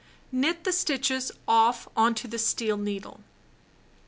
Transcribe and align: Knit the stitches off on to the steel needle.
Knit 0.31 0.63
the 0.63 0.71
stitches 0.71 1.31
off 1.47 1.87
on 1.95 2.15
to 2.15 2.27
the 2.27 2.39
steel 2.39 2.75
needle. 2.75 3.19